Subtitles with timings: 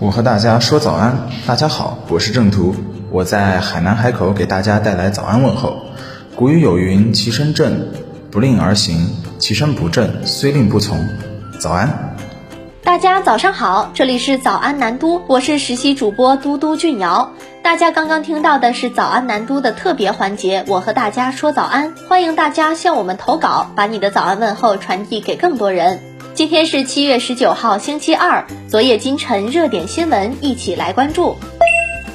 [0.00, 2.72] 我和大家说早安，大家好，我是正途，
[3.10, 5.76] 我在海南海口给大家带来早安问候。
[6.36, 7.88] 古语有云：其身正，
[8.30, 9.08] 不令而行；
[9.40, 11.04] 其身不正，虽令不从。
[11.58, 12.14] 早安，
[12.84, 17.32] 大家早上好，这里是早安南都，我是实习主播嘟嘟俊瑶。
[17.64, 25.98] 大家刚刚听到的是早安南都的特别环节，我和大家说早安，欢迎大家向我们投稿，把你的早安问候传递给更多人。
[26.38, 28.46] 今天是七月十九号，星期二。
[28.68, 31.36] 昨夜今晨热点新闻，一起来关注。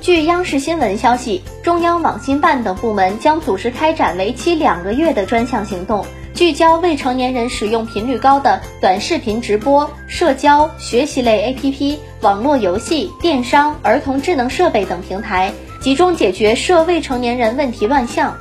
[0.00, 18.32] 据央视新闻消息，中央网信办等部门将组织开展为期两个月的专项行动，聚焦未成年人使用频率高的短视频直播、社交、学习类 APP、网络游戏、电商、儿童智能设备等平台，集中解决涉未成年人问题乱象。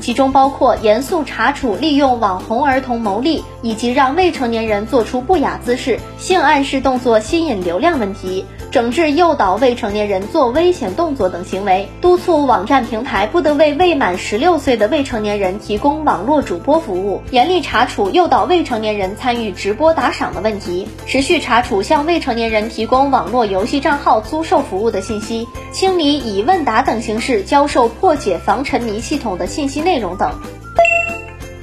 [0.00, 8.44] 其中包括严肃查处利用网红儿童牟利，以及让未成年人做出不雅姿势、性暗示动作吸引流量问题。
[8.70, 30.30] 整治诱导未成年人做危险动作等行为，督促网站平台不得为未满十六岁的未成年人提供网络主播服务，严厉查处诱导未成年人参与直播打赏的问题，持续查处向未成年人提供网络游戏账号租售服务的信息，清理以问答等形式教授破解防沉迷系统的信息内容等。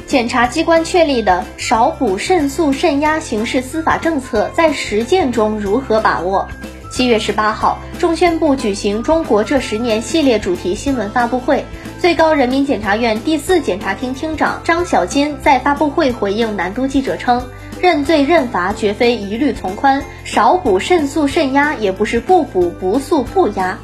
[0.07, 6.47] 检察机关确立的少捕慎诉慎压刑事司法政策在实践中如何把握？
[6.89, 11.63] 七月十八号，中宣部举行“中国这十年”系列主题新闻发布会。
[11.99, 17.43] 最高人民检察院第四检察厅厅长张小金在发布会回应南都记者称
[17.79, 23.77] ：“认罪认罚绝非一律从宽，少捕慎诉慎压也不是不捕不诉不压。”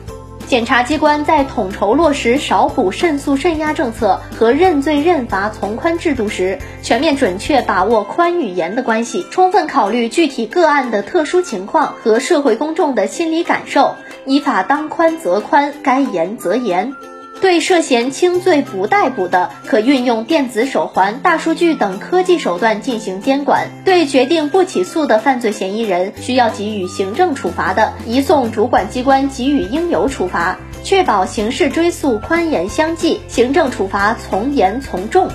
[0.52, 16.94] 检察机关在统筹落实少捕慎诉慎压政策和认罪认罚从宽制度时，全面准确把握宽与严的关系，充分考虑具体个案的特殊情况和社会公众的心理感受，依法当宽则宽，该严则严。
[17.42, 35.28] 对涉嫌轻罪不逮捕的，可运用电子手环、大数据等科技手段进行监管；对决定不起诉的犯罪嫌疑人，需要给予行政处罚的，移送主管机关给予应有处罚，确保刑事追诉宽严相济，行政处罚从严从重。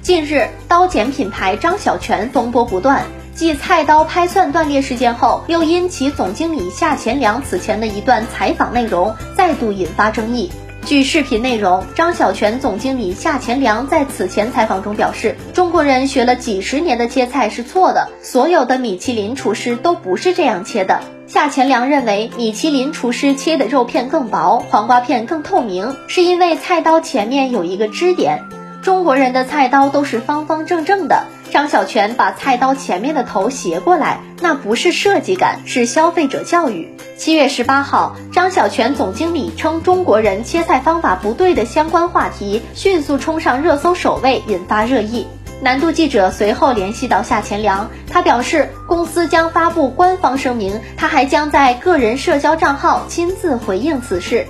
[0.00, 3.04] 近日，刀剪品牌张小泉风波不断，
[3.34, 10.50] 继菜刀拍蒜断裂事件后，又因其总经理夏前良此前的一段采访内容再度引发争议。
[10.88, 20.98] 据视频内容，张小泉总经理夏前良在此前采访中表示，中国人学了几十年的切菜是错的，所有的米其林厨师都不是这样切的。
[21.26, 28.42] 夏前良认为，米其林厨师切的肉片更薄，黄瓜片更透明，是因为菜刀前面有一个支点。
[28.80, 31.26] 中国人的菜刀都是方方正正的。
[31.50, 36.94] 张小泉把菜刀前面的头斜过来，那不是设计感，是消费者教育。
[37.16, 45.26] 七月十八号，张小泉总经理称中国人切菜方法不对的相关话题迅速冲上热搜首位，引发热议。
[45.60, 54.46] 南都记者随后联系到夏前良，他表示公司将发布官方声明，他还将在个人社交账号亲自回应此事。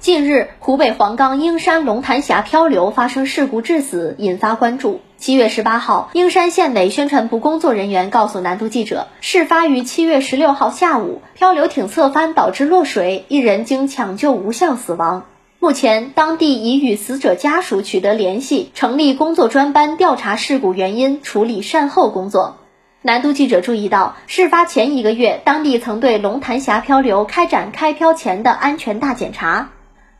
[0.00, 5.02] 近日，湖北黄冈英山龙潭峡漂流发生事故致死，引发关注。
[5.18, 15.26] 七月十八号，英山县委宣传部工作人员告诉南都记者，事发于七月十六号下午，漂流艇侧翻导致落水，一人经抢救无效死亡。
[15.58, 22.56] 目前，当地已与死者家属取得联系，成立工作专班调查事故原因，处理善后工作。
[23.02, 29.68] 南都记者注意到，事发前一个月，当地曾对龙潭峡漂流开展开漂前的安全大检查。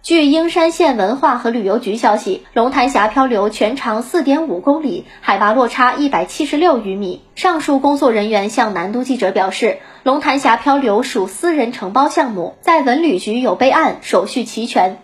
[0.02, 7.20] 据英山县文化和旅游局消息，龙潭峡漂流全长四点五公里，海拔落差一百七十六余米。
[7.34, 14.96] 上述工作人员向南都记者表示，龙潭峡漂流属私人承包项目，在文旅局有备案，手续齐全。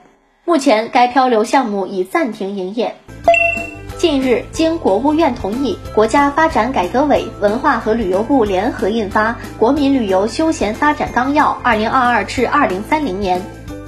[0.47, 2.97] 目前该漂流项目已暂停营业。
[3.99, 13.41] 近日，经国务院同意，国家发展改革委、文化和旅游部联合印发《国民旅游休闲发展纲要（二零二二至二零三零年）》。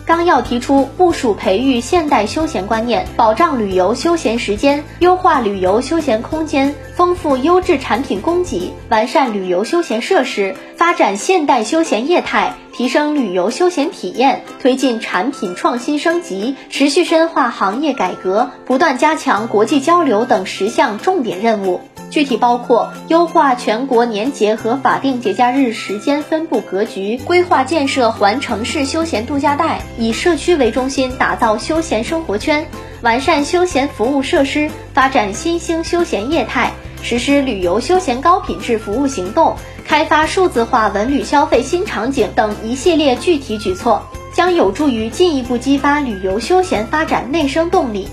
[0.09, 21.83] 纲要提出部署培育现代休闲观念，保障旅游休闲时间，优化旅游休闲空间，丰富优质产品供给，完善旅游休闲设施，发展现代休闲业态，提升旅游休闲体验，推进产品创新升级，持续深化行业改革，不断加强国际交流等十项重点任务。
[22.11, 32.67] 具体包括优化全国年节和法定节假日时间分布格局，规划建设环城市休闲度假带，以社区为中心打造休闲生活圈，
[33.03, 36.73] 完善休闲服务设施，发展新兴休闲业态，
[37.03, 44.03] 实施旅游休闲高品质服务行动，开发数字化文旅消费新场景等一系列具体举措，
[44.33, 48.09] 将有助于进一步激发旅游休闲发展内生动力。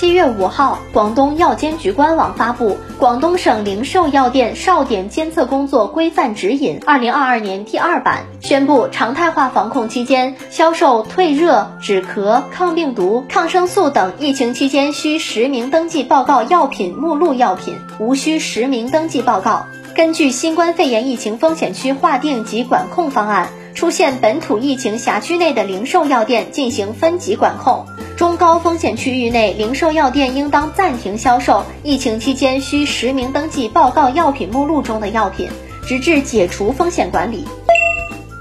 [0.00, 19.66] 七月五号，广东药监局官网发布《广东省零售药店哨点监测工作规范指引（二零二二年第二版）》，宣布常态化防控期间销售退热、止咳、抗病毒、抗生素等疫情期间需实名登记报告药品目录药品，无需实名登记报告。
[19.94, 23.50] 根据新冠肺炎疫情风险区划定及管控方案，
[23.80, 27.86] 出现本土疫情辖区内的零售药店进行分级管控。
[28.14, 35.48] 中高风险区域内，零售药店应当暂停销售疫情期间需实名登记报告药品目录中的药品，
[35.86, 37.46] 直至解除风险管理。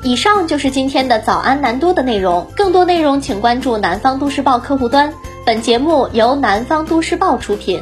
[0.03, 5.13] 以上就是今天的早安南都的内容，更多内容请关注南方都市报客户端。
[5.45, 7.81] 本节目由南方都市报出品。